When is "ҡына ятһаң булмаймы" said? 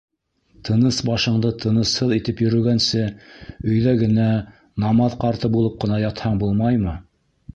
5.85-6.95